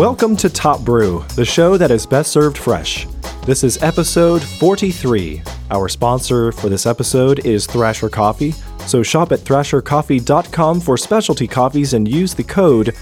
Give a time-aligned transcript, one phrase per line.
[0.00, 3.06] Welcome to Top Brew, the show that is best served fresh.
[3.44, 5.42] This is episode 43.
[5.70, 8.52] Our sponsor for this episode is Thrasher Coffee,
[8.86, 12.94] so shop at thrashercoffee.com for specialty coffees and use the code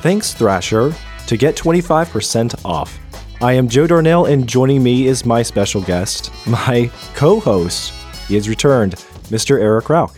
[0.00, 0.94] Thanks Thrasher
[1.26, 2.98] to get 25% off.
[3.42, 7.92] I am Joe Darnell, and joining me is my special guest, my co host.
[8.28, 8.94] He has returned,
[9.28, 9.60] Mr.
[9.60, 10.16] Eric Rauch.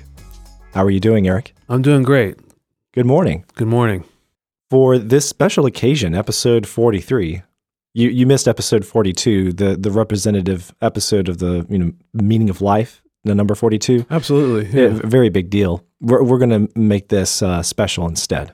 [0.73, 1.57] How are you doing, Eric?
[1.69, 2.37] I'm doing great.
[2.93, 3.45] Good morning.
[3.57, 4.05] Good morning.
[4.71, 7.43] For this special occasion, episode 43,
[7.95, 12.61] you, you missed episode 42, the, the representative episode of the you know meaning of
[12.61, 14.05] life, the number 42.
[14.11, 14.67] Absolutely.
[14.79, 15.01] Yeah, Yeah.
[15.05, 15.85] very big deal.
[16.01, 18.53] We're, we're going to make this uh, special instead.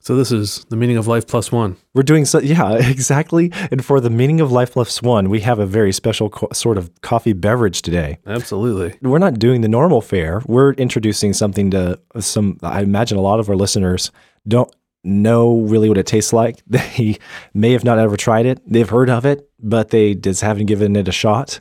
[0.00, 1.76] So this is the meaning of life plus one.
[1.94, 3.52] We're doing so, yeah, exactly.
[3.70, 6.76] And for the meaning of life plus one, we have a very special co- sort
[6.76, 8.18] of coffee beverage today.
[8.26, 8.98] Absolutely.
[9.00, 10.42] We're not doing the normal fare.
[10.46, 14.10] We're introducing something to some, I imagine a lot of our listeners
[14.48, 16.62] don't know really what it tastes like.
[16.66, 17.18] They
[17.54, 18.60] may have not ever tried it.
[18.66, 21.60] They've heard of it, but they just haven't given it a shot.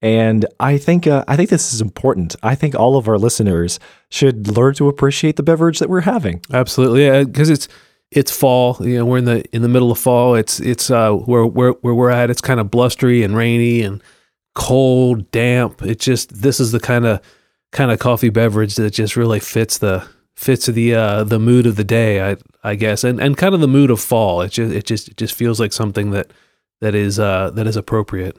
[0.00, 2.34] And I think uh, I think this is important.
[2.42, 3.78] I think all of our listeners
[4.10, 6.40] should learn to appreciate the beverage that we're having.
[6.52, 7.06] Absolutely.
[7.06, 7.68] Yeah, because it's
[8.10, 8.76] it's fall.
[8.80, 10.34] You know, we're in the in the middle of fall.
[10.34, 12.30] It's it's uh where where where we're at.
[12.30, 14.02] It's kind of blustery and rainy and
[14.56, 15.82] cold, damp.
[15.82, 17.20] It just this is the kind of
[17.70, 21.76] kind of coffee beverage that just really fits the fits the uh the mood of
[21.76, 22.30] the day.
[22.30, 24.40] I I guess and and kind of the mood of fall.
[24.42, 26.30] It just it just it just feels like something that
[26.80, 28.36] that is uh that is appropriate.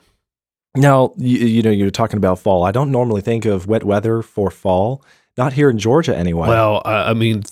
[0.76, 2.64] Now, you, you know, you're talking about fall.
[2.64, 5.04] I don't normally think of wet weather for fall,
[5.38, 6.48] not here in Georgia anyway.
[6.48, 7.44] Well, I, I mean,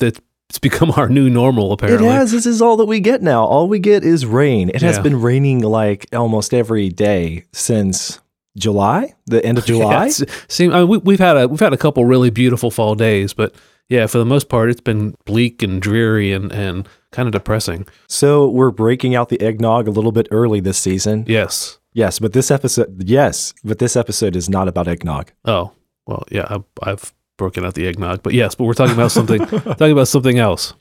[0.51, 1.71] it's become our new normal.
[1.71, 2.31] apparently it has.
[2.31, 3.45] This is all that we get now.
[3.45, 4.69] All we get is rain.
[4.69, 8.19] It has been raining like almost every day since
[8.57, 10.07] July, the end of July.
[10.07, 12.95] Yeah, seem, I mean, we, we've had a we've had a couple really beautiful fall
[12.95, 13.55] days, but
[13.89, 17.87] yeah, for the most part, it's been bleak and dreary and and kind of depressing.
[18.07, 21.25] so we're breaking out the eggnog a little bit early this season.
[21.27, 21.77] Yes.
[21.93, 25.31] Yes, but this episode, yes, but this episode is not about eggnog.
[25.43, 25.71] Oh
[26.07, 26.47] well, yeah.
[26.49, 30.07] I've, I've broken out the eggnog, but yes, but we're talking about something talking about
[30.07, 30.73] something else.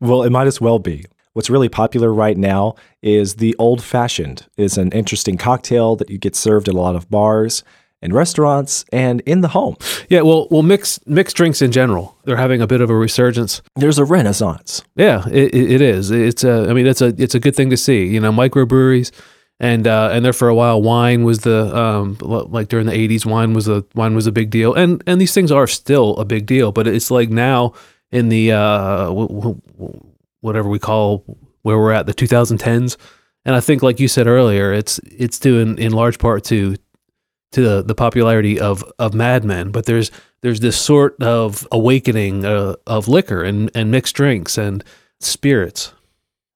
[0.00, 1.04] Well, it might as well be.
[1.32, 4.46] What's really popular right now is the old fashioned.
[4.56, 7.62] is an interesting cocktail that you get served at a lot of bars
[8.02, 9.76] and restaurants and in the home.
[10.08, 10.20] Yeah.
[10.22, 13.62] Well, well, mixed mixed drinks in general, they're having a bit of a resurgence.
[13.74, 14.82] There's a renaissance.
[14.96, 16.10] Yeah, it, it is.
[16.10, 16.66] It's a.
[16.68, 17.14] I mean, it's a.
[17.18, 18.06] It's a good thing to see.
[18.06, 19.10] You know, microbreweries,
[19.60, 23.24] and uh, and there for a while, wine was the um like during the '80s,
[23.24, 26.24] wine was a wine was a big deal, and and these things are still a
[26.24, 26.72] big deal.
[26.72, 27.72] But it's like now
[28.12, 30.06] in the uh w- w- w-
[30.40, 31.24] whatever we call
[31.62, 32.96] where we're at the 2010s,
[33.44, 36.76] and I think like you said earlier, it's it's due in, in large part to
[37.52, 39.70] to the, the popularity of of Mad Men.
[39.70, 40.10] But there's
[40.42, 44.84] there's this sort of awakening uh, of liquor and and mixed drinks and
[45.20, 45.92] spirits.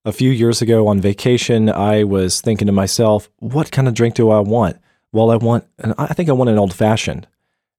[0.04, 4.14] A few years ago on vacation, I was thinking to myself, what kind of drink
[4.14, 4.78] do I want?
[5.12, 7.26] Well, I want, and I think I want an old fashioned.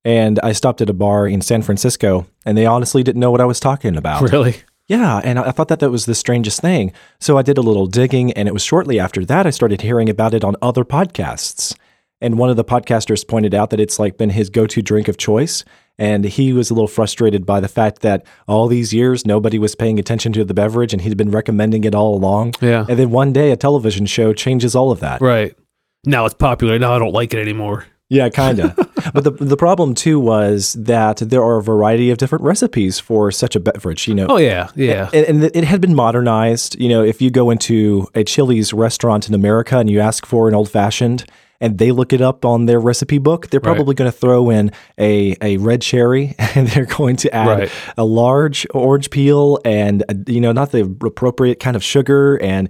[0.06, 3.42] And I stopped at a bar in San Francisco, and they honestly didn't know what
[3.42, 4.22] I was talking about.
[4.22, 4.58] Really?
[4.88, 6.92] Yeah, and I thought that that was the strangest thing.
[7.20, 10.10] So I did a little digging, and it was shortly after that I started hearing
[10.10, 11.76] about it on other podcasts.
[12.22, 15.18] And one of the podcasters pointed out that it's like been his go-to drink of
[15.18, 15.64] choice,
[15.98, 19.76] and he was a little frustrated by the fact that all these years nobody was
[19.76, 22.54] paying attention to the beverage, and he'd been recommending it all along.
[22.62, 22.86] Yeah.
[22.88, 25.20] And then one day a television show changes all of that.
[25.22, 25.56] Right.
[26.06, 26.78] Now it's popular.
[26.80, 27.86] Now I don't like it anymore.
[28.10, 28.76] Yeah, kind of.
[29.14, 33.32] but the the problem too was that there are a variety of different recipes for
[33.32, 34.08] such a beverage.
[34.08, 35.10] You know, Oh yeah, yeah.
[35.14, 36.78] and, and it had been modernized.
[36.80, 40.50] You know, if you go into a Chili's restaurant in America and you ask for
[40.50, 41.24] an old fashioned,
[41.62, 43.76] and they look it up on their recipe book, they're Right.
[43.76, 47.72] probably going to throw in a a red cherry, and they're going to add Right.
[47.98, 52.68] a large orange peel, and uh, you know, not the appropriate kind of sugar and.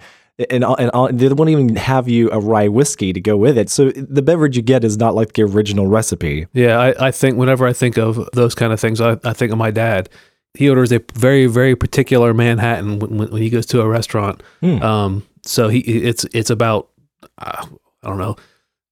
[0.50, 0.76] And, all-
[1.06, 3.70] and they won't even have you a rye whiskey to go with it.
[3.70, 6.48] So the beverage you get is not like the original recipe.
[6.54, 9.52] Yeah, I, I think whenever I think of those kind of things, I, I think
[9.52, 10.10] of my dad.
[10.56, 14.42] He orders a very, very particular Manhattan when, when, he goes to a restaurant.
[14.62, 14.82] Hmm.
[14.82, 16.90] Um, so he it's it's about
[17.38, 17.68] uh,
[18.02, 18.36] I don't know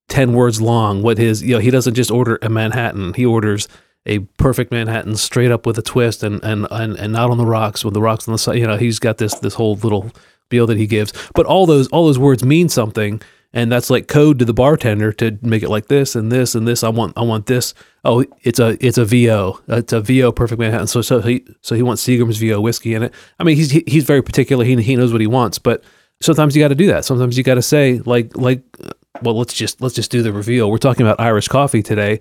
[0.09, 1.01] ten words long.
[1.01, 3.13] What his you know he doesn't just order a Manhattan.
[3.13, 3.67] He orders
[4.05, 7.45] a perfect Manhattan straight up with a twist and and and, and not on the
[7.45, 8.57] rocks with the rocks on the side.
[8.57, 10.11] You know he's got this this whole little
[10.45, 11.13] spiel that he gives.
[11.35, 13.21] But all those all those words mean something.
[13.51, 16.67] And that's like code to the bartender to make it like this and this and
[16.67, 16.83] this.
[16.83, 17.73] I want I want this.
[18.05, 19.59] Oh, it's a it's a VO.
[19.67, 20.85] It's a VO perfect Manhattan.
[20.85, 23.13] So so he so he wants Seagram's VO whiskey in it.
[23.39, 24.63] I mean he's he- he's very particular.
[24.65, 25.57] He he knows what he wants.
[25.57, 25.83] But
[26.21, 27.05] sometimes you got to do that.
[27.05, 28.61] Sometimes you got to say like like
[29.21, 30.69] well let's just let's just do the reveal.
[30.69, 32.19] We're talking about Irish coffee today.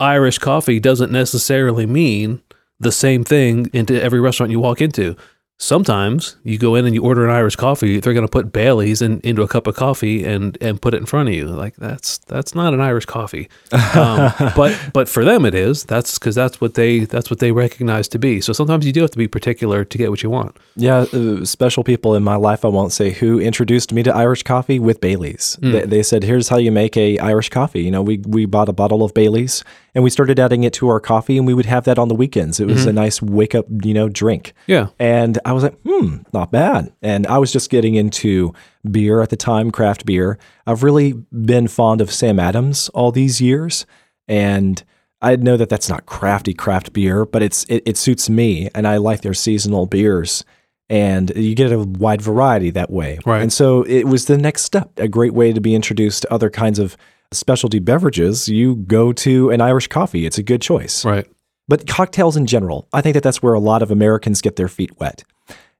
[0.00, 2.42] Irish coffee doesn't necessarily mean
[2.80, 5.16] the same thing into every restaurant you walk into.
[5.62, 9.00] Sometimes you go in and you order an Irish coffee, they're going to put Bailey's
[9.00, 11.46] in, into a cup of coffee and and put it in front of you.
[11.46, 13.48] Like that's that's not an Irish coffee,
[13.94, 15.84] um, but but for them it is.
[15.84, 18.40] That's because that's what they that's what they recognize to be.
[18.40, 20.56] So sometimes you do have to be particular to get what you want.
[20.74, 24.42] Yeah, uh, special people in my life, I won't say who, introduced me to Irish
[24.42, 25.56] coffee with Bailey's.
[25.60, 28.68] They, they said, "Here's how you make a Irish coffee." You know, we we bought
[28.68, 29.62] a bottle of Bailey's
[29.94, 32.14] and we started adding it to our coffee, and we would have that on the
[32.14, 32.60] weekends.
[32.60, 34.54] It was a nice wake up, you know, drink.
[34.66, 34.88] Yeah.
[34.98, 36.92] And I was like, hmm, not bad.
[37.02, 38.54] And I was just getting into
[38.90, 40.38] beer at the time, craft beer.
[40.66, 43.84] I've really been fond of Sam Adams all these years.
[44.28, 44.82] And
[45.20, 48.88] I know that that's not crafty craft beer, but it's it, it suits me, and
[48.88, 50.44] I like their seasonal beers.
[50.88, 53.18] And you get a wide variety that way.
[53.24, 53.40] Right.
[53.40, 56.50] And so it was the next step, a great way to be introduced to other
[56.50, 56.96] kinds of
[57.32, 58.48] specialty beverages.
[58.48, 61.26] You go to an Irish coffee, it's a good choice Right.
[61.68, 64.68] but cocktails in general, I think that that's where a lot of Americans get their
[64.68, 65.24] feet wet.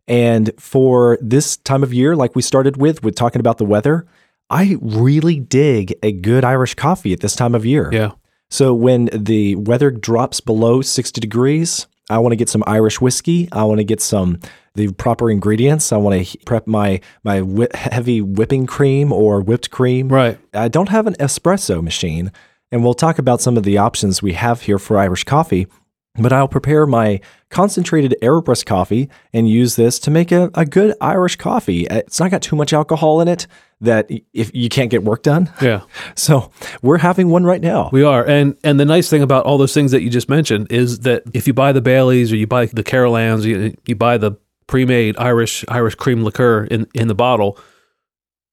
[0.08, 4.06] And for this time of year, like we started with, with talking about the weather,
[4.50, 7.88] I really dig a good Irish coffee at this time of year.
[7.92, 8.12] Yeah.
[8.50, 13.48] So when the weather drops below 60 degrees, I want to get some Irish whiskey.
[13.52, 14.38] I want to get some
[14.74, 15.92] the proper ingredients.
[15.92, 20.08] I want to prep my my whi- heavy whipping cream or whipped cream.
[20.08, 20.38] Right.
[20.54, 22.32] I don't have an espresso machine,
[22.70, 25.66] and we'll talk about some of the options we have here for Irish coffee.
[26.16, 30.94] But I'll prepare my concentrated AeroPress coffee and use this to make a, a good
[31.00, 31.88] Irish coffee.
[31.88, 33.46] Uh, it's not got too much alcohol in it
[33.80, 35.50] that if you can't get work done.
[35.62, 35.82] Yeah.
[36.16, 36.50] So
[36.82, 37.88] we're having one right now.
[37.92, 40.70] We are, and and the nice thing about all those things that you just mentioned
[40.70, 44.18] is that if you buy the Baileys or you buy the Carolans, you, you buy
[44.18, 44.32] the
[44.66, 47.58] pre-made Irish Irish cream liqueur in in the bottle,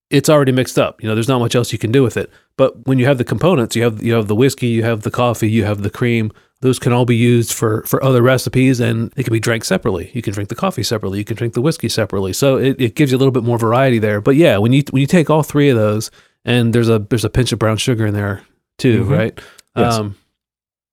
[0.10, 1.02] it's already mixed up.
[1.02, 2.30] You know, there's not much else you can do with it.
[2.58, 5.12] But when you have the components, you have you have the whiskey, you have the
[5.12, 6.32] coffee, you have the cream.
[6.62, 10.12] Those can all be used for for other recipes, and it can be drank separately.
[10.14, 11.20] You can drink the coffee separately.
[11.20, 12.34] You can drink the whiskey separately.
[12.34, 14.20] So it, it gives you a little bit more variety there.
[14.20, 16.12] But yeah, when you when you take all three of those,
[16.44, 18.42] and there's a there's a pinch of brown sugar in there
[18.78, 19.10] too, Mhm.
[19.18, 19.40] right?
[19.78, 19.94] Yes.
[19.96, 20.16] Um,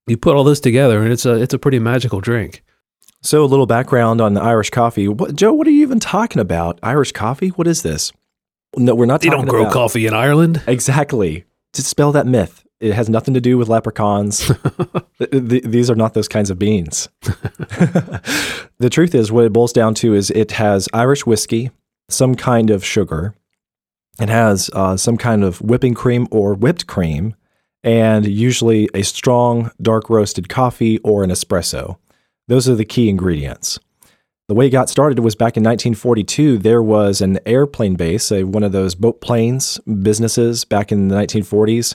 [0.07, 2.63] you put all this together, and it's a it's a pretty magical drink.
[3.23, 5.09] So a little background on the Irish coffee.
[5.09, 6.79] What, Joe, what are you even talking about?
[6.85, 7.49] Irish coffee?
[7.49, 8.13] What is this?
[8.77, 10.63] No, we're not They don't grow about- coffee in Ireland.
[10.69, 11.45] Exactly.
[11.73, 12.63] Dispel that myth.
[12.81, 14.47] It has nothing to do with leprechauns.
[15.19, 17.09] Th- th- these are not those kinds of beans.
[17.23, 21.71] the truth is, what it boils down to is it has Irish whiskey,
[22.11, 23.35] some kind of sugar,
[24.21, 27.35] it has uh, some kind of whipping cream or whipped cream,
[27.83, 31.99] and usually a strong dark roasted coffee or an espresso.
[32.49, 33.79] Those are the key ingredients.
[34.49, 36.59] The way it got started was back in 1942.
[36.59, 41.17] There was an airplane base, a, one of those boat planes businesses back in the
[41.17, 41.95] 1940s,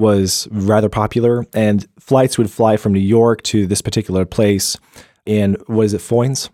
[0.00, 4.76] was rather popular, and flights would fly from New York to this particular place
[5.26, 6.48] in what is it, Foynes?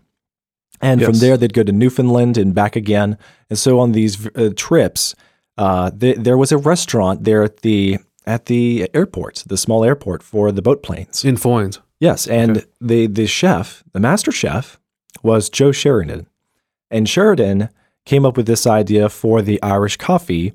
[0.81, 3.17] And from there, they'd go to Newfoundland and back again.
[3.49, 5.15] And so on these uh, trips,
[5.57, 7.97] uh, th- there was a restaurant there at the
[8.27, 11.25] at the airport, the small airport for the boat planes.
[11.25, 11.79] In Foynes.
[11.99, 14.79] Yes, and the the chef, the master chef,
[15.23, 16.27] was Joe Sheridan,
[16.91, 17.69] and Sheridan
[18.05, 20.53] came up with this idea for the Irish coffee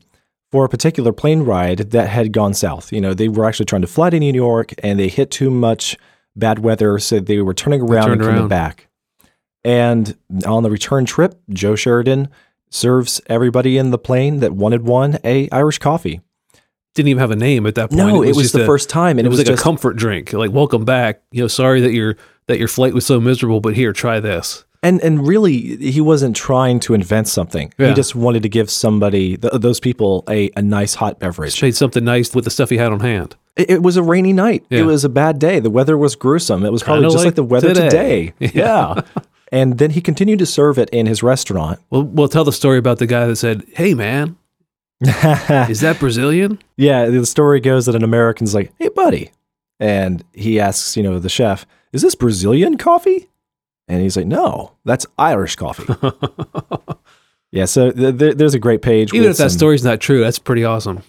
[0.52, 2.92] for a particular plane ride that had gone south.
[2.92, 5.50] You know, they were actually trying to fly to New York, and they hit too
[5.50, 5.96] much
[6.36, 8.48] bad weather, so they were turning around and coming around.
[8.48, 8.88] back.
[9.64, 10.16] And
[10.46, 12.28] on the return trip, Joe Sheridan
[12.68, 16.20] serves everybody in the plane that wanted one a Irish coffee.
[16.94, 17.96] Didn't even have a name at that point.
[17.96, 19.96] No, it was, just the a- first time, and it, was, like just a comfort
[19.96, 20.34] drink.
[20.34, 21.22] Like, welcome back.
[21.30, 22.16] You know, sorry that your
[22.48, 24.66] that your flight was so miserable, but here, try this.
[24.84, 27.72] And and really, he wasn't trying to invent something.
[27.78, 27.88] Yeah.
[27.88, 31.54] He just wanted to give somebody, th- those people, a, a nice hot beverage.
[31.56, 33.36] Trade something nice with the stuff he had on hand.
[33.54, 34.64] It, it was a rainy night.
[34.70, 34.80] Yeah.
[34.80, 35.60] It was a bad day.
[35.60, 36.64] The weather was gruesome.
[36.64, 38.32] It was probably Kinda just like, like the weather today.
[38.40, 38.50] today.
[38.58, 39.02] Yeah.
[39.52, 41.78] and then he continued to serve it in his restaurant.
[41.90, 44.36] Well, we'll tell the story about the guy that said, "Hey, man,
[45.00, 49.30] is that Brazilian?" yeah, the story goes that an American's like, "Hey, buddy,"
[49.78, 53.28] and he asks, you know, the chef, "Is this Brazilian coffee?"
[53.88, 55.92] And he's like, "No, that's Irish coffee."
[57.50, 59.12] yeah, so th- th- there's a great page.
[59.12, 61.02] Even if that some- story's not true, that's pretty awesome.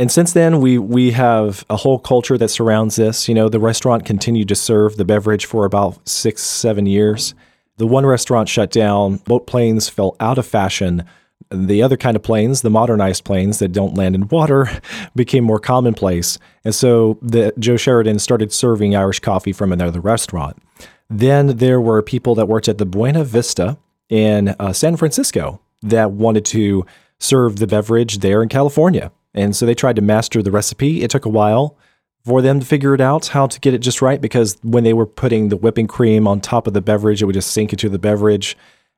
[0.00, 3.28] And since then, we we have a whole culture that surrounds this.
[3.28, 7.34] You know, the restaurant continued to serve the beverage for about six, seven years.
[7.78, 9.16] The one restaurant shut down.
[9.18, 11.04] Boat planes fell out of fashion.
[11.50, 14.68] The other kind of planes, the modernized planes that don't land in water,
[15.16, 16.38] became more commonplace.
[16.64, 20.62] And so the Joe Sheridan started serving Irish coffee from another restaurant.
[21.10, 26.12] Then there were people that worked at the Buena Vista in uh, San Francisco that
[26.12, 26.84] wanted to
[27.18, 29.10] serve the beverage there in California.
[29.34, 31.02] And so they tried to master the recipe.
[31.02, 31.76] It took a while
[32.24, 34.92] for them to figure it out how to get it just right because when they
[34.92, 37.88] were putting the whipping cream on top of the beverage, it would just sink into
[37.88, 38.56] the beverage.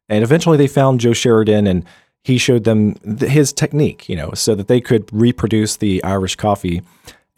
[0.09, 1.85] And eventually they found Joe Sheridan and
[2.25, 6.37] he showed them th- his technique, you know, so that they could reproduce the Irish
[6.37, 6.83] coffee.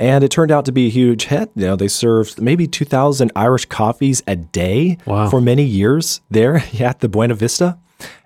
[0.03, 1.51] And it turned out to be a huge hit.
[1.55, 5.31] You know, they served maybe 2,000 Irish coffees a day Wow.
[5.31, 7.79] for many years there at the Buena Vista.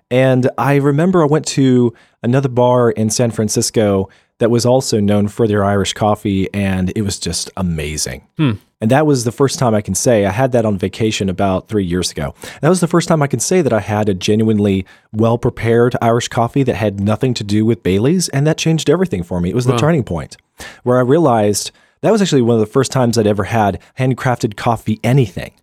[0.09, 1.93] And I remember I went to
[2.23, 7.01] another bar in San Francisco that was also known for their Irish coffee, and it
[7.01, 8.27] was just amazing.
[8.37, 8.53] Hmm.
[8.79, 11.67] And that was the first time I can say I had that on vacation about
[11.67, 12.35] three years ago.
[12.61, 15.95] That was the first time I can say that I had a genuinely well prepared
[15.99, 19.49] Irish coffee that had nothing to do with Bailey's, and that changed everything for me.
[19.49, 20.37] It was the turning point
[20.83, 24.55] where I realized that was actually one of the first times I'd ever had handcrafted
[24.55, 25.53] coffee anything.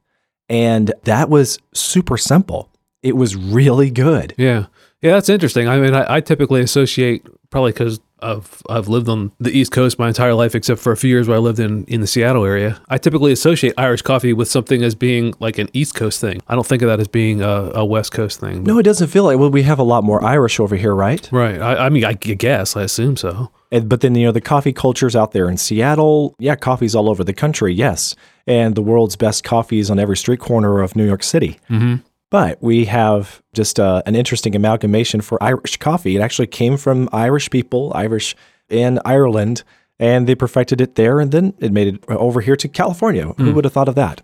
[0.48, 2.70] And that was super simple.
[3.02, 4.34] It was really good.
[4.36, 4.66] Yeah.
[5.00, 5.68] Yeah, that's interesting.
[5.68, 9.98] I mean, I, I typically associate probably because I've I've lived on the East Coast
[9.98, 12.44] my entire life, except for a few years where I lived in in the Seattle
[12.44, 12.80] area.
[12.88, 16.40] I typically associate Irish coffee with something as being like an East Coast thing.
[16.48, 18.64] I don't think of that as being a, a West Coast thing.
[18.64, 21.28] No, it doesn't feel like, well, we have a lot more Irish over here, right?
[21.30, 21.60] Right.
[21.60, 23.50] I, I mean, I guess I assume so.
[23.70, 26.34] And, but then, you know, the coffee culture's out there in Seattle.
[26.38, 28.14] Yeah, coffee's all over the country, yes.
[28.46, 31.58] And the world's best coffees on every street corner of New York City.
[31.68, 31.96] Mm-hmm.
[32.34, 36.16] But we have just uh, an interesting amalgamation for Irish coffee.
[36.16, 38.34] It actually came from Irish people, Irish
[38.68, 39.62] in Ireland,
[40.00, 43.26] and they perfected it there, and then it made it over here to California.
[43.38, 44.22] Who would have thought of that?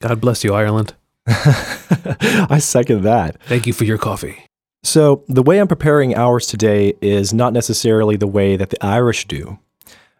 [0.00, 0.94] God bless you, Ireland.
[1.28, 3.40] I second that.
[3.44, 4.44] Thank you for your coffee.
[4.82, 9.28] So, the way I'm preparing ours today is not necessarily the way that the Irish
[9.28, 9.60] do.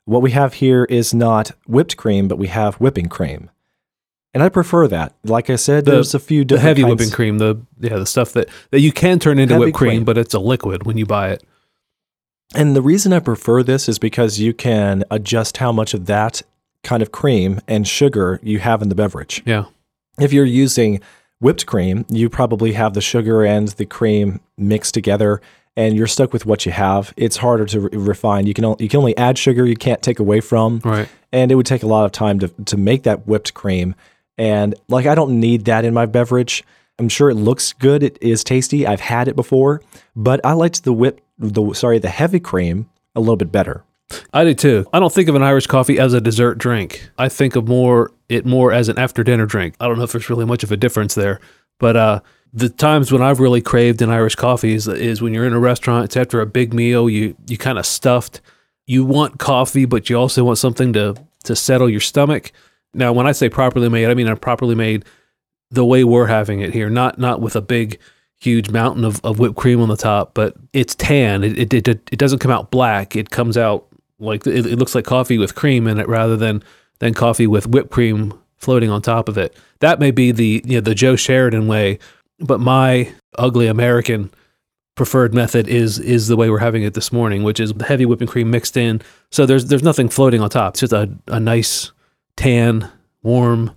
[0.05, 3.51] What we have here is not whipped cream, but we have whipping cream.
[4.37, 5.15] And I prefer that.
[5.25, 7.97] Like I said, The- there's a few different The heavy kinds- whipping cream, the yeah,
[7.97, 10.05] the stuff that, that you can turn into Heavy whipped cream, cream.
[10.05, 11.43] but it's a liquid when you buy it.
[12.55, 16.43] And the reason I prefer this is because you can adjust how much of that
[16.83, 19.43] kind of cream and sugar you have in the beverage.
[19.47, 19.65] Yeah.
[20.21, 21.01] If you're using
[21.41, 25.41] whipped cream, you probably have the sugar and the cream mixed together
[25.79, 27.15] and you're stuck with what you have.
[27.17, 28.47] It's harder to re- refine.
[28.47, 30.81] You can only, you can only add sugar, you can't take away from.
[30.85, 31.09] Right.
[31.33, 33.95] And it would take a lot of time to to make that whipped cream.
[34.39, 36.65] And like I don't need that in my beverage.
[36.99, 38.03] I'm sure it looks good.
[38.03, 38.87] It is tasty.
[38.87, 39.83] I've had it before,
[40.15, 43.85] but I liked the whip the sorry, the heavy cream a little bit better.
[44.33, 44.87] I do too.
[44.93, 47.11] I don't think of an Irish coffee as a dessert drink.
[47.19, 49.75] I think of more it more as an after dinner drink.
[49.81, 51.41] I don't know if there's really much of a difference there,
[51.79, 52.21] but uh,
[52.53, 55.59] the times when I've really craved an Irish coffee is, is when you're in a
[55.59, 56.05] restaurant.
[56.05, 57.11] It's after a big meal.
[57.11, 58.41] You you kind of stuffed.
[58.87, 62.53] You want coffee, but you also want something to to settle your stomach.
[62.97, 65.05] Now, when I say properly made, I mean a properly made
[65.71, 67.99] the way we're having it here, not not with a big
[68.39, 71.43] huge mountain of, of whipped cream on the top, but it's tan.
[71.43, 73.17] It, it, it, it doesn't come out black.
[73.17, 73.87] It comes out
[74.19, 76.63] like it, it looks like coffee with cream in it rather than
[76.99, 79.57] than coffee with whipped cream floating on top of it.
[79.81, 81.99] That may be the you know, the Joe Sheridan way,
[82.41, 84.31] but my ugly American
[84.95, 88.29] preferred method is is the way we're having it this morning, which is heavy whipping
[88.29, 89.03] cream mixed in.
[89.31, 90.75] So there's there's nothing floating on top.
[90.75, 91.93] It's just a, a nice
[92.37, 92.91] tan,
[93.23, 93.77] warm,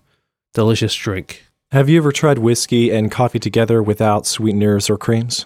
[0.54, 1.46] delicious drink.
[1.72, 5.46] Have you ever tried whiskey and coffee together without sweeteners or creams?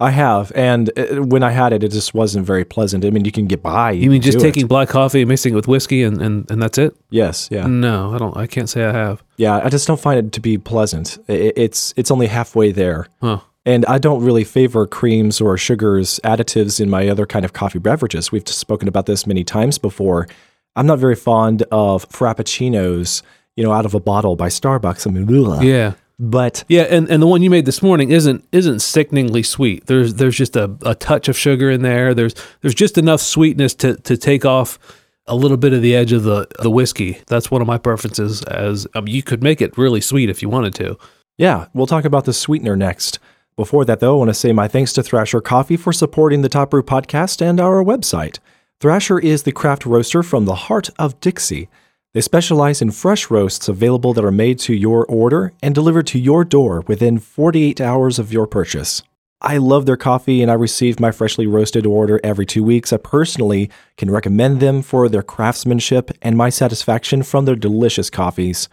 [0.00, 3.04] I have, and uh, when I had it, it just wasn't very pleasant.
[3.04, 3.92] I mean, you can get by.
[3.92, 4.48] You mean just do it.
[4.48, 6.96] taking black coffee and mixing it with whiskey and, and, and that's it?
[7.10, 8.36] Yes, yeah, No, I don't.
[8.36, 9.22] I can't say I have.
[9.36, 9.60] yeah.
[9.62, 11.18] I just don't find it to be pleasant.
[11.28, 13.06] I- I- It's it's only halfway there.
[13.20, 13.40] Huh.
[13.64, 17.78] And I don't really favor creams or sugars, additives in my other kind of coffee
[17.78, 18.32] beverages.
[18.32, 20.26] We've spoken about this many times before.
[20.76, 23.22] I'm not very fond of frappuccinos,
[23.56, 25.06] you know, out of a bottle by Starbucks.
[25.06, 25.62] I mean, ugh.
[25.62, 25.94] Yeah.
[26.18, 29.86] but Yeah, and, and the one you made this morning isn't isn't sickeningly sweet.
[29.86, 32.14] There's there's just a, a touch of sugar in there.
[32.14, 34.78] There's there's just enough sweetness to, to take off
[35.26, 37.20] a little bit of the edge of the the whiskey.
[37.26, 38.42] That's one of my preferences.
[38.44, 40.96] As um, you could make it really sweet if you wanted to.
[41.38, 43.18] Yeah, we'll talk about the sweetener next.
[43.56, 46.48] Before that, though, I want to say my thanks to Thrasher Coffee for supporting the
[46.48, 48.38] Top Brew podcast and our website.
[48.82, 51.68] Thrasher is the craft roaster from the heart of Dixie.
[52.14, 56.18] They specialize in fresh roasts available that are made to your order and delivered to
[56.18, 59.04] your door within 48 hours of your purchase.
[59.40, 62.92] I love their coffee and I receive my freshly roasted order every two weeks.
[62.92, 68.68] I personally can recommend them for their craftsmanship and my satisfaction from their delicious coffees.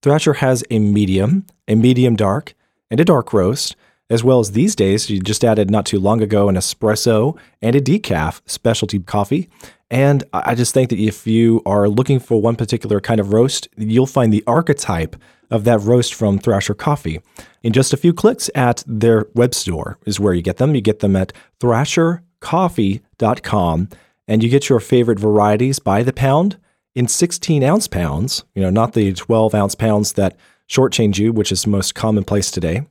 [0.00, 2.54] Thrasher has a medium, a medium dark,
[2.90, 3.76] and a dark roast,
[4.10, 7.76] as well as these days, you just added not too long ago an espresso and
[7.76, 9.48] a decaf specialty coffee.
[9.90, 13.68] And I just think that if you are looking for one particular kind of roast,
[13.76, 15.16] you'll find the archetype
[15.50, 17.20] of that roast from Thrasher Coffee.
[17.62, 20.74] In just a few clicks at their web store is where you get them.
[20.74, 23.88] You get them at thrashercoffee.com
[24.28, 26.56] and you get your favorite varieties by the pound
[26.94, 30.36] in 16 ounce pounds, you know, not the 12 ounce pounds that
[30.68, 32.86] shortchange you, which is most commonplace today.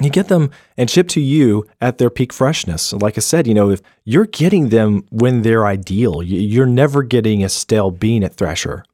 [0.00, 2.92] You get them and shipped to you at their peak freshness.
[2.92, 7.02] Like I said, you know, if you're getting them when they're ideal, you- you're never
[7.02, 8.84] getting a stale bean at Thrasher.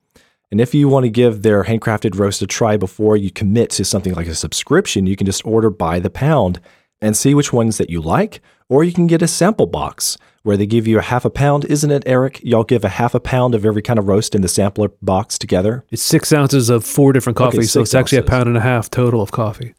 [0.52, 3.85] And if you want to give their handcrafted roast a try before you commit to
[3.85, 6.61] something like a subscription, you can just order by the pound
[7.00, 10.56] and see which ones that you like, or you can get a sample box where
[10.56, 12.40] they give you a half a pound, isn't it, Eric?
[12.44, 15.37] Y'all give a half a pound of every kind of roast in the sampler box
[15.37, 15.85] together.
[15.90, 18.61] It's six ounces of four different coffees, so six it's actually a pound and a
[18.61, 19.75] half total of coffee.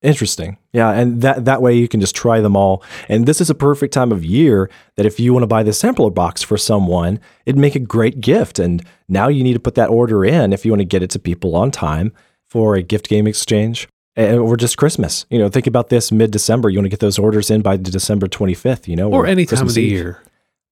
[0.00, 0.58] Interesting.
[0.72, 2.82] Yeah, and that that way you can just try them all.
[3.08, 5.72] And this is a perfect time of year that if you want to buy the
[5.72, 8.58] sampler box for someone, it'd make a great gift.
[8.60, 11.10] And now you need to put that order in if you want to get it
[11.10, 12.12] to people on time
[12.48, 15.26] for a gift game exchange eh, eh, or just Christmas.
[15.30, 16.70] You know, think about this mid December.
[16.70, 19.48] You want to get those orders in by December 25th, you know, Or any time
[19.48, 19.92] Christmas of the Eve.
[19.92, 20.22] year.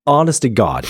[0.07, 0.87] Honest to God.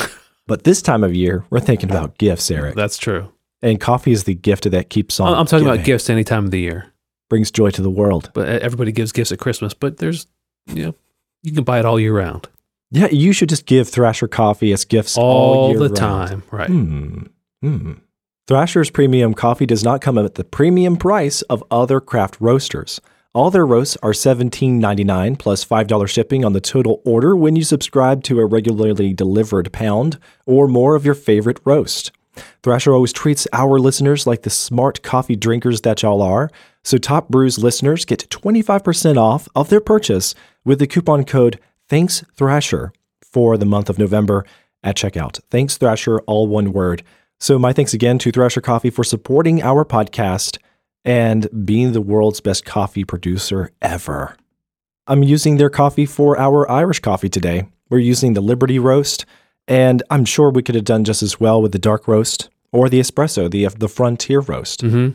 [0.47, 2.75] but this time of year, we're thinking about gifts, Eric.
[2.75, 3.33] That's true.
[3.63, 5.33] And coffee is the gift that keeps on.
[5.33, 6.93] I'm talking about gifts any time of the year.
[7.29, 8.31] Brings joy to the world.
[8.35, 10.27] But everybody gives gifts at Christmas, but there's,
[10.67, 10.95] you know,
[11.43, 12.49] you can buy it all year round.
[12.93, 15.97] Yeah, you should just give Thrasher coffee as gifts all, All the round.
[15.97, 16.43] time.
[16.53, 16.69] Right.
[16.69, 17.23] Hmm.
[17.63, 17.93] Hmm.
[18.47, 23.01] Thrasher's premium coffee does not come at the premium price of other craft roasters.
[23.35, 28.23] All their roasts are $17.99 plus $5 shipping on the total order when you subscribe
[28.25, 32.13] to a regularly delivered pound or more of your favorite roast.
[32.63, 36.51] Thrasher always treats our listeners like the smart coffee drinkers that y'all are.
[36.87, 42.25] So Top Brews listeners get 25% off of their purchase with the coupon code Thanks
[42.37, 42.93] Thrasher
[43.25, 44.47] for the month of November
[44.85, 45.41] at checkout.
[45.51, 47.03] Thanks Thrasher, all one word.
[47.41, 50.59] So my thanks again to Thrasher Coffee for supporting our podcast
[51.05, 54.37] and being the world's best coffee producer ever.
[55.09, 57.67] I'm using their coffee for our Irish coffee today.
[57.91, 59.27] We're using the Liberty Roast,
[59.67, 62.89] and I'm sure we could have done just as well with the dark roast or
[62.89, 64.83] the espresso, the the Frontier Roast.
[64.83, 65.09] hmm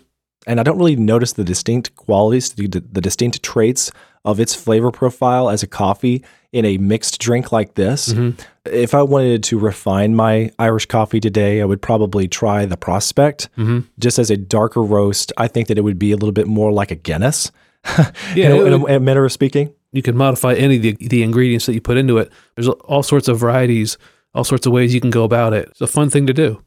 [0.47, 3.91] And I don't really notice the distinct qualities, the, the distinct traits
[4.25, 8.13] of its flavor profile as a coffee in a mixed drink like this.
[8.13, 8.39] Mhm.
[8.65, 13.49] If I wanted to refine my Irish coffee today, I would probably try the Prospect.
[13.55, 16.47] hmm Just as a darker roast, I think that it would be a little bit
[16.47, 17.51] more like a Guinness.
[18.35, 19.73] Yeah, in, a, in a- in a manner of speaking.
[19.91, 22.31] You can modify any of the, the ingredients that you put into it.
[22.55, 23.97] There's all sorts of varieties,
[24.33, 25.67] all sorts of ways you can go about it.
[25.71, 26.61] It's a fun thing to do.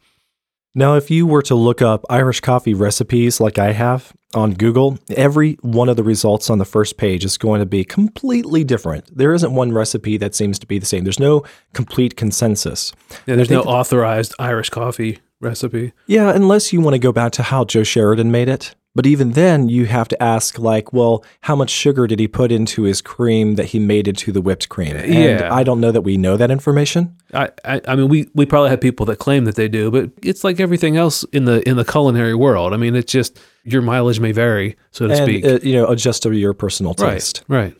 [0.76, 4.98] Now, if you were to look up Irish coffee recipes like I have on Google,
[5.08, 9.16] every one of the results on the first page is going to be completely different.
[9.16, 11.04] There isn't one recipe that seems to be the same.
[11.04, 12.92] There's no complete consensus.
[13.26, 15.92] Yeah, there's no authorized Irish coffee recipe.
[16.08, 18.74] Yeah, unless you want to go back to how Joe Sheridan made it.
[18.94, 22.52] But even then, you have to ask, like, well, how much sugar did he put
[22.52, 24.94] into his cream that he made into the whipped cream?
[24.94, 25.48] And Yeah.
[25.52, 27.16] I don't know that we know that information.
[27.32, 30.10] I, I, I mean, we, we probably have people that claim that they do, but
[30.22, 32.72] it's like everything else in the in the culinary world.
[32.72, 35.44] I mean, it's just your mileage may vary, so to and, speak.
[35.44, 37.02] uh, you know, adjust to your personal taste.
[37.02, 37.44] right, taste.
[37.48, 37.76] right.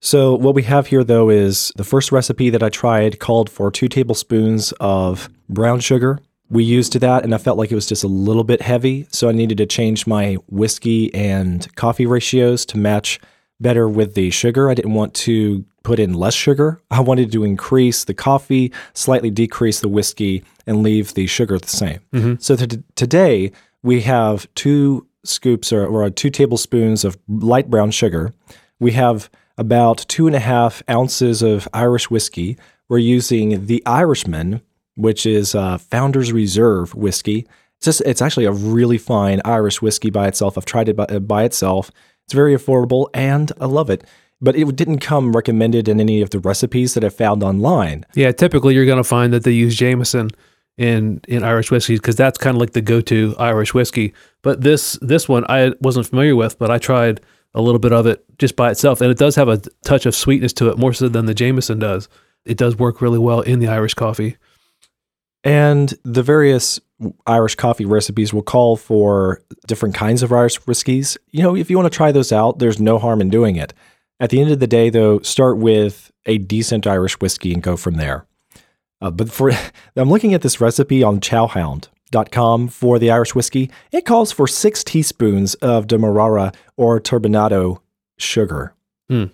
[0.00, 3.72] So, what we have here, though, is the first recipe that I tried called for
[3.72, 6.20] two tablespoons of brown sugar.
[6.50, 9.06] We used to that, and I felt like it was just a little bit heavy.
[9.10, 13.20] So, I needed to change my whiskey and coffee ratios to match
[13.60, 14.70] better with the sugar.
[14.70, 16.80] I didn't want to put in less sugar.
[16.90, 21.68] I wanted to increase the coffee, slightly decrease the whiskey, and leave the sugar the
[21.68, 22.00] same.
[22.12, 22.34] Mm-hmm.
[22.40, 28.32] So, t- today we have two scoops or, or two tablespoons of light brown sugar.
[28.80, 32.56] We have about two and a half ounces of Irish whiskey.
[32.88, 34.62] We're using the Irishman,
[34.98, 37.46] which is uh, Founder's Reserve whiskey.
[37.76, 40.58] It's just it's actually a really fine Irish whiskey by itself.
[40.58, 41.90] I've tried it by, uh, by itself.
[42.24, 44.04] It's very affordable and I love it.
[44.40, 48.04] But it didn't come recommended in any of the recipes that I found online.
[48.14, 50.30] Yeah, typically you're going to find that they use Jameson
[50.76, 54.14] in in Irish whiskeys because that's kind of like the go-to Irish whiskey.
[54.42, 57.20] But this this one I wasn't familiar with, but I tried
[57.54, 60.14] a little bit of it just by itself, and it does have a touch of
[60.14, 62.08] sweetness to it, more so than the Jameson does.
[62.44, 64.36] It does work really well in the Irish coffee.
[65.44, 66.80] And the various
[67.26, 71.16] Irish coffee recipes will call for different kinds of Irish whiskeys.
[71.30, 73.72] You know, if you want to try those out, there's no harm in doing it.
[74.20, 77.76] At the end of the day, though, start with a decent Irish whiskey and go
[77.76, 78.26] from there.
[79.00, 79.52] Uh, but for
[79.96, 83.70] I'm looking at this recipe on chowhound.com for the Irish whiskey.
[83.92, 87.80] It calls for six teaspoons of Demerara or turbinado
[88.18, 88.74] sugar.
[89.08, 89.26] Hmm.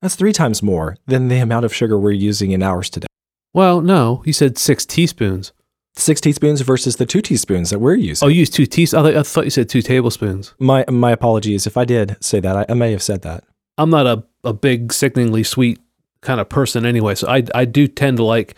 [0.00, 3.06] That's three times more than the amount of sugar we're using in ours today.
[3.54, 5.52] Well, no, you said six teaspoons.
[5.94, 8.24] Six teaspoons versus the two teaspoons that we're using.
[8.26, 8.94] Oh, you used two teaspoons.
[8.94, 10.54] I, thought- I thought you said two tablespoons.
[10.58, 12.56] My my apologies if I did say that.
[12.56, 13.44] I, I may have said that.
[13.76, 15.78] I'm not a, a big sickeningly sweet
[16.22, 18.54] kind of person anyway, so I I do tend to like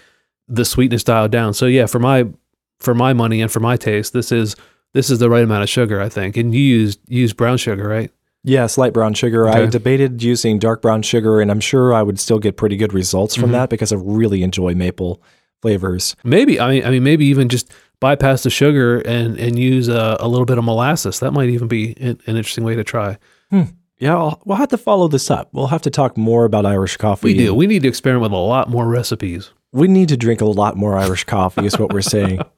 [0.46, 1.54] the sweetness dialed down.
[1.54, 2.26] So yeah, for my
[2.78, 4.54] for my money and for my taste, this is
[4.92, 6.36] this is the right amount of sugar, I think.
[6.36, 8.12] And you used you used brown sugar, right?
[8.44, 9.48] Yes, light brown sugar.
[9.48, 12.92] I debated using dark brown sugar, and I'm sure I would still get pretty good
[12.92, 13.52] results from Mhm.
[13.54, 15.20] that because I really enjoy maple
[15.62, 16.14] flavors.
[16.24, 20.18] Maybe I mean I mean maybe even just bypass the sugar and and use a,
[20.20, 21.20] a little bit of molasses.
[21.20, 23.16] That might even be an, an interesting way to try.
[23.98, 25.48] Yeah, I'll, we'll have to follow this up.
[25.52, 27.28] We'll have to talk more about Irish coffee.
[27.28, 27.54] We do.
[27.54, 29.52] We need to experiment with a lot more recipes.
[29.72, 32.40] We need to drink a lot more Irish coffee, is what we're saying.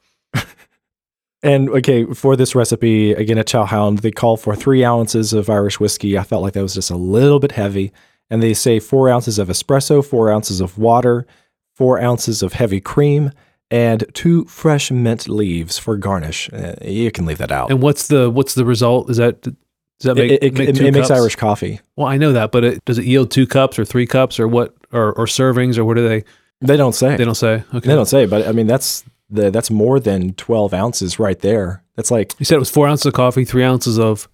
[1.43, 5.79] and okay, for this recipe, again at Chowhound, they call for three ounces of Irish
[5.81, 6.17] whiskey.
[6.19, 7.93] I felt like that was just a little bit heavy.
[8.31, 11.27] And they say four ounces of espresso, four ounces of water,
[11.75, 13.31] four ounces of heavy cream,
[13.71, 16.51] and two fresh mint leaves for garnish.
[16.53, 17.71] Uh, you can leave that out.
[17.71, 19.11] And what's the what's the result?
[19.11, 19.55] Is that does
[20.01, 21.11] that make it it, make it- it makes?
[21.11, 21.81] Irish coffee.
[21.95, 24.75] Well, I know that, but does it yield two cups or three cups or what
[24.93, 26.25] or, or servings or what do they?
[26.61, 27.17] They don't say.
[27.17, 27.63] They don't say.
[27.75, 27.87] Okay.
[27.89, 31.83] They don't say, but I mean that's the that's more than twelve ounces right there.
[31.97, 34.29] That's like You said it was four ounces of coffee, three ounces of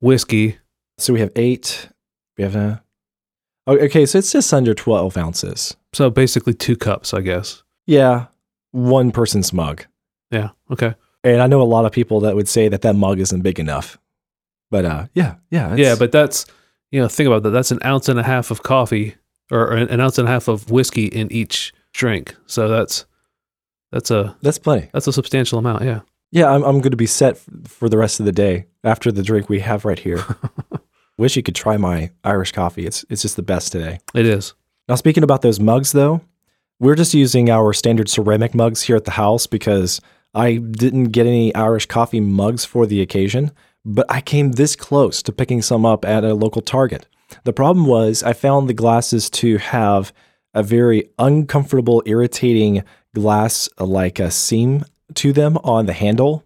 [0.00, 0.58] whiskey.
[0.98, 1.88] so we have eight.
[2.36, 2.82] We have a
[3.66, 5.76] oh, okay, so it's just under twelve ounces.
[5.92, 7.62] So basically two cups, I guess.
[7.86, 8.26] Yeah,
[8.72, 9.86] one person's mug,
[10.30, 10.50] Yeah.
[10.70, 10.94] Okay.
[11.24, 13.58] and I know a lot of people that would say that that mug isn't big
[13.58, 13.98] enough.
[14.70, 16.44] But uh, yeah, yeah, yeah, but that's
[16.90, 17.50] you know think about that.
[17.50, 19.16] That's an ounce and a half of coffee
[19.50, 22.36] or an ounce and a half of whiskey in each drink.
[22.46, 23.06] So that's
[23.92, 24.88] that's a that's plenty.
[24.92, 25.84] that's a substantial amount.
[25.84, 26.00] Yeah.
[26.30, 29.10] Yeah, I'm I'm going to be set f- for the rest of the day after
[29.10, 30.24] the drink we have right here.
[31.16, 32.86] Wish you could try my Irish coffee.
[32.86, 34.00] It's it's just the best today.
[34.14, 34.54] It is.
[34.88, 36.20] Now, speaking about those mugs, though,
[36.80, 40.00] we're just using our standard ceramic mugs here at the house because
[40.34, 43.50] I didn't get any Irish coffee mugs for the occasion,
[43.84, 47.06] but I came this close to picking some up at a local Target.
[47.44, 50.12] The problem was I found the glasses to have
[50.54, 52.82] a very uncomfortable, irritating
[53.14, 56.44] glass uh, like a seam to them on the handle.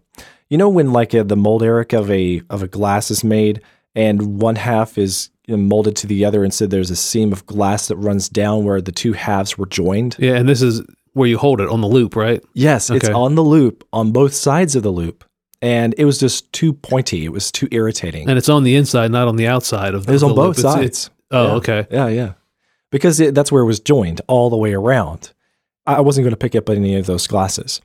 [0.49, 3.61] You know when like a, the mold Eric of a of a glass is made
[3.95, 7.87] and one half is molded to the other, and so there's a seam of glass
[7.87, 10.15] that runs down where the two halves were joined.
[10.19, 10.81] Yeah, and this is
[11.13, 12.41] where you hold it on the loop, right?
[12.53, 15.23] Yes, it's on the loop on both sides of the loop,
[15.61, 17.25] and it was just too pointy.
[17.25, 18.29] It was too irritating.
[18.29, 20.57] And it's on the inside, not on the outside of the it was on both
[20.57, 20.59] loop.
[20.59, 20.85] It's- sides.
[20.85, 21.53] it's- oh, Yeah.
[21.55, 21.87] okay.
[21.91, 22.33] Yeah, yeah.
[22.91, 25.31] Because it, that's where it was joined all the way around.
[25.85, 27.81] I wasn't going to pick up any of those glasses.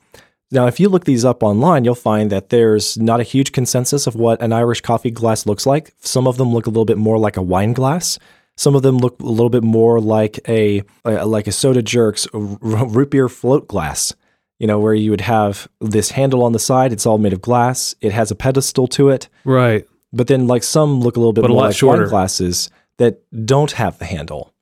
[0.50, 4.06] Now, if you look these up online, you'll find that there's not a huge consensus
[4.06, 5.92] of what an Irish coffee glass looks like.
[5.98, 8.18] Some of them look a little bit more like a wine glass.
[8.56, 13.10] Some of them look a little bit more like a like a soda jerks root
[13.10, 14.14] beer float glass.
[14.58, 16.92] You know, where you would have this handle on the side.
[16.92, 17.94] It's all made of glass.
[18.00, 19.28] It has a pedestal to it.
[19.44, 19.86] Right.
[20.12, 22.02] But then, like some look a little bit But more like shorter.
[22.02, 24.52] wine glasses that don't have the handle.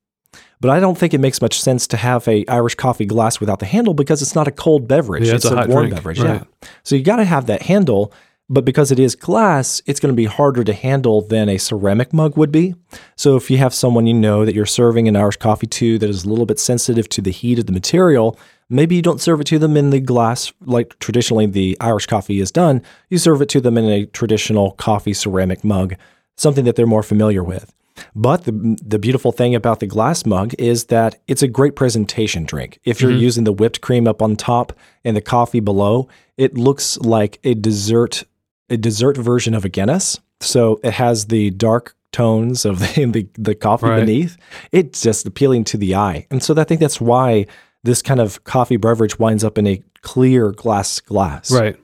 [0.61, 3.59] But I don't think it makes much sense to have a Irish coffee glass without
[3.59, 5.95] the handle because it's not a cold beverage; Yeah, it's, it's a a, warm drink,
[5.95, 6.21] beverage.
[6.21, 6.43] right.
[6.63, 8.13] Yeah, so you got to have that handle.
[8.49, 12.13] But because it is glass, it's going to be harder to handle than a ceramic
[12.13, 12.77] mug would be.
[13.17, 16.09] So if you have someone you know that you're serving an Irish coffee to that
[16.09, 18.39] is a little bit sensitive to the heat of the material,
[18.71, 22.39] maybe you don't serve it to them in the glass like traditionally the Irish coffee
[22.39, 22.83] is done.
[23.11, 25.97] You serve it to them in a traditional coffee ceramic mug,
[26.37, 27.73] something that they're more familiar with.
[28.15, 32.45] But the, the beautiful thing about the glass mug is that it's a great presentation
[32.45, 32.79] drink.
[32.85, 33.21] If you're mm-hmm.
[33.21, 34.73] using the whipped cream up on top
[35.05, 38.25] and the coffee below, it looks like a dessert
[38.69, 40.19] a dessert version of a Guinness.
[40.41, 44.01] So it has the dark tones of the the, the coffee Right.
[44.01, 44.37] beneath.
[44.73, 46.27] It's just appealing to the eye.
[46.31, 47.47] And so I think that's why
[47.83, 51.51] this kind of coffee beverage winds up in a clear glass glass.
[51.51, 51.77] Right.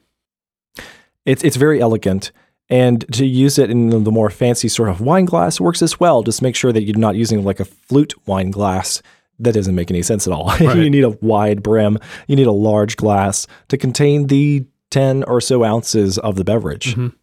[1.24, 2.32] It's it's very elegant.
[2.68, 6.22] And to use it in the more fancy sort of wine glass works as well.
[6.22, 9.02] Just make sure that you're not using like a flute wine glass.
[9.38, 10.46] That doesn't make any sense at all.
[10.60, 10.76] Right.
[10.78, 11.98] you need a wide brim.
[12.28, 16.94] You need a large glass to contain the 10 or so ounces of the beverage.
[16.94, 17.14] Mhm.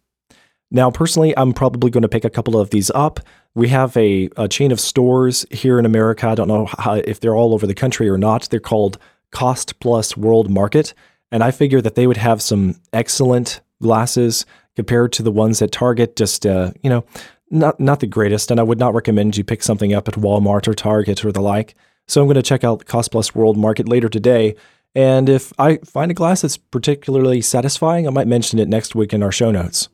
[0.70, 3.18] Now, personally, I'm probably going to pick a couple of these up.
[3.56, 6.28] We have a, a chain of stores here in America.
[6.28, 8.48] I don't know how, if they're all over the country or not.
[8.50, 8.96] They're called
[9.32, 10.94] Cost Plus World Market.
[11.32, 14.46] And I figure that they would have some excellent glasses
[14.80, 16.16] compared to the ones at Target.
[16.16, 17.04] Just, uh, you know,
[17.50, 18.50] not, not the greatest.
[18.50, 21.42] And I would not recommend you pick something up at Walmart or Target or the
[21.42, 21.74] like.
[22.08, 24.54] So I'm going to check out Cost Plus World Market later today.
[24.94, 29.12] And if I find a glass that's particularly satisfying, I might mention it next week
[29.12, 29.88] in our show notes.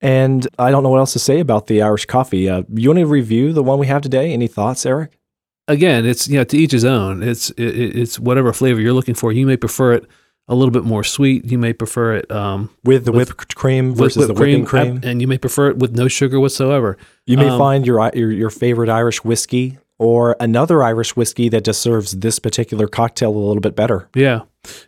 [0.00, 2.48] And I don't know what else to say about the Irish coffee.
[2.48, 4.32] Uh, you want to review the one we have today?
[4.32, 5.18] Any thoughts, Eric?
[5.68, 7.22] Again, it's you know to each his own.
[7.22, 9.32] It's it, it- it's whatever flavor you're looking for.
[9.32, 10.04] You may prefer it
[10.48, 11.50] a little bit more sweet.
[11.50, 14.98] You may prefer it um, With the With- whipped cream versus whipped the whipping cream.
[14.98, 16.96] ab- and you may prefer it with no sugar whatsoever.
[17.26, 21.64] You may um, find your, your your favorite Irish whiskey or another Irish whiskey that
[21.64, 24.08] just serves this particular cocktail a little bit better.
[24.14, 24.42] Yeah,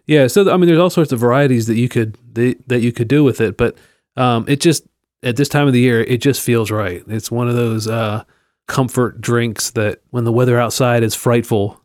[0.07, 0.27] yeah.
[0.29, 3.09] So I mean, there's all sorts of varieties that you could that, that you could
[3.09, 3.77] do with it, but
[4.17, 4.85] um, it just
[5.25, 7.03] at this time of the year, it just feels right.
[7.09, 8.23] It's one of those uh,
[8.69, 11.81] comfort drinks that when the weather outside is frightful,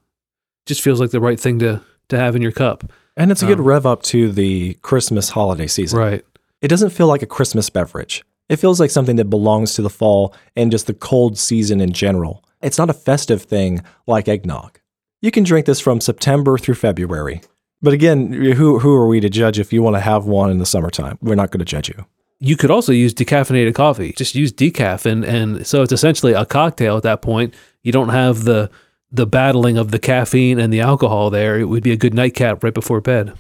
[0.68, 2.84] just feels like the right thing to to have in your cup.
[3.16, 6.00] And it's a good Um, rev up to the Christmas holiday season.
[6.00, 6.26] Right.
[6.62, 8.24] It doesn't feel like a Christmas beverage.
[8.50, 11.94] It feels like something that belongs to the fall and just the cold season in
[11.94, 12.44] general.
[12.62, 14.80] It's not a festive thing like eggnog.
[15.22, 17.42] You can drink this from September through February.
[17.82, 20.58] But again, who, who are we to judge if you want to have one in
[20.58, 21.18] the summertime?
[21.22, 22.06] We're not going to judge you.
[22.40, 24.14] You could also use decaffeinated coffee.
[24.18, 27.54] Just use decaf, and and so it's essentially a cocktail at that point.
[27.84, 28.70] You don't have the
[29.14, 31.60] the battling of the caffeine and the alcohol there.
[31.60, 33.34] It would be a good nightcap right before bed.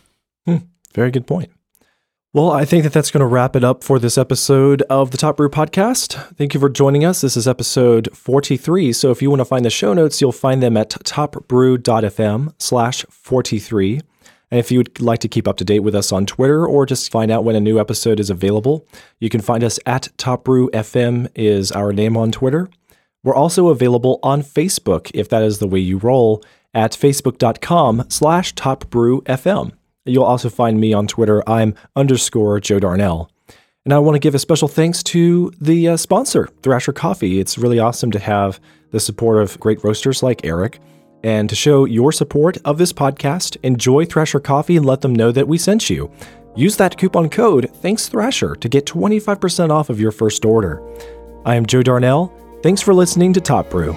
[0.45, 0.57] Hmm,
[0.93, 1.51] very good point.
[2.31, 5.17] Well, I think that that's going to wrap it up for this episode of the
[5.17, 6.13] Top Brew Podcast.
[6.35, 7.21] Thank you for joining us.
[7.21, 8.91] This is episode 43.
[8.93, 13.05] So if you want to find the show notes, you'll find them at topbrew.fm slash
[13.09, 14.01] 43.
[14.49, 16.87] And if you would like to keep up to date with us on Twitter or
[16.87, 18.87] just find out when a new episode is available,
[19.19, 22.69] you can find us at Top Brew FM is our name on Twitter.
[23.23, 28.53] We're also available on Facebook, if that is the way you roll, at facebook.com slash
[28.55, 29.71] topbrewfm.
[30.05, 31.47] You'll also find me on Twitter.
[31.47, 33.29] I'm underscore Joe Darnell.
[33.85, 37.39] And I want to give a special thanks to the uh, sponsor, Thrasher Coffee.
[37.39, 38.59] It's really awesome to have
[38.91, 40.79] the support of great roasters like Eric.
[41.23, 45.31] And to show your support of this podcast, enjoy Thrasher Coffee and let them know
[45.31, 46.11] that we sent you.
[46.55, 50.81] Use that coupon code, Thanks Thrasher, to get 25% off of your first order.
[51.45, 52.33] I am Joe Darnell.
[52.63, 53.91] Thanks for listening to Top Brew.